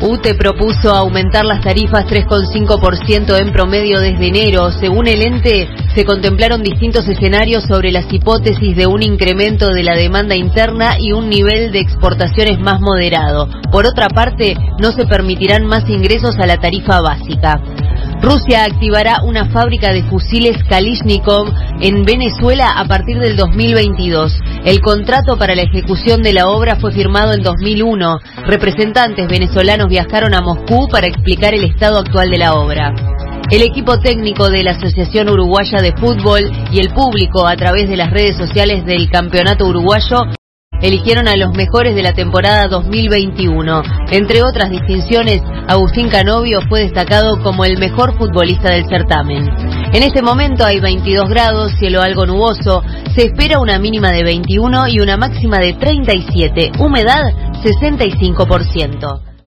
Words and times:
UTE 0.00 0.34
propuso 0.34 0.94
aumentar 0.94 1.44
las 1.44 1.60
tarifas 1.60 2.04
3,5% 2.06 3.36
en 3.36 3.52
promedio 3.52 3.98
desde 4.00 4.28
enero. 4.28 4.70
Según 4.70 5.08
el 5.08 5.22
ente, 5.22 5.68
se 5.94 6.04
contemplaron 6.04 6.62
distintos 6.62 7.08
escenarios 7.08 7.64
sobre 7.64 7.90
las 7.90 8.12
hipótesis 8.12 8.76
de 8.76 8.86
un 8.86 9.02
incremento 9.02 9.70
de 9.70 9.82
la 9.82 9.96
demanda 9.96 10.36
interna 10.36 10.94
y 11.00 11.10
un 11.10 11.28
nivel 11.28 11.72
de 11.72 11.80
exportaciones 11.80 12.60
más 12.60 12.80
moderado. 12.80 13.48
Por 13.72 13.86
otra 13.86 14.08
parte, 14.08 14.56
no 14.78 14.92
se 14.92 15.04
permitirán 15.04 15.66
más 15.66 15.88
ingresos 15.90 16.38
a 16.38 16.46
la 16.46 16.58
tarifa 16.58 17.00
básica. 17.00 17.60
Rusia 18.20 18.64
activará 18.64 19.22
una 19.22 19.46
fábrica 19.50 19.92
de 19.92 20.02
fusiles 20.04 20.62
Kalishnikov 20.68 21.52
en 21.80 22.04
Venezuela 22.04 22.72
a 22.76 22.84
partir 22.86 23.18
del 23.18 23.36
2022. 23.36 24.40
El 24.64 24.80
contrato 24.80 25.38
para 25.38 25.54
la 25.54 25.62
ejecución 25.62 26.22
de 26.22 26.32
la 26.32 26.48
obra 26.48 26.76
fue 26.76 26.92
firmado 26.92 27.32
en 27.32 27.42
2001. 27.42 28.18
Representantes 28.46 29.28
venezolanos 29.28 29.88
viajaron 29.88 30.34
a 30.34 30.40
Moscú 30.40 30.88
para 30.90 31.06
explicar 31.06 31.54
el 31.54 31.64
estado 31.64 31.98
actual 31.98 32.28
de 32.30 32.38
la 32.38 32.54
obra. 32.54 32.92
El 33.50 33.62
equipo 33.62 33.98
técnico 33.98 34.50
de 34.50 34.62
la 34.62 34.72
Asociación 34.72 35.28
Uruguaya 35.30 35.80
de 35.80 35.92
Fútbol 35.92 36.50
y 36.70 36.80
el 36.80 36.90
público 36.90 37.46
a 37.46 37.56
través 37.56 37.88
de 37.88 37.96
las 37.96 38.10
redes 38.10 38.36
sociales 38.36 38.84
del 38.84 39.08
Campeonato 39.08 39.64
Uruguayo 39.64 40.37
eligieron 40.82 41.28
a 41.28 41.36
los 41.36 41.54
mejores 41.54 41.94
de 41.94 42.02
la 42.02 42.12
temporada 42.12 42.68
2021. 42.68 43.82
Entre 44.10 44.42
otras 44.42 44.70
distinciones, 44.70 45.40
Agustín 45.66 46.08
Canovio 46.08 46.60
fue 46.68 46.80
destacado 46.80 47.42
como 47.42 47.64
el 47.64 47.78
mejor 47.78 48.16
futbolista 48.16 48.70
del 48.70 48.86
certamen. 48.88 49.48
En 49.92 50.02
este 50.02 50.22
momento 50.22 50.64
hay 50.64 50.80
22 50.80 51.28
grados, 51.28 51.72
cielo 51.78 52.02
algo 52.02 52.26
nuboso, 52.26 52.82
se 53.14 53.26
espera 53.26 53.58
una 53.58 53.78
mínima 53.78 54.10
de 54.10 54.22
21 54.22 54.88
y 54.88 55.00
una 55.00 55.16
máxima 55.16 55.58
de 55.58 55.74
37, 55.74 56.72
humedad 56.78 57.22
65%. 57.62 59.27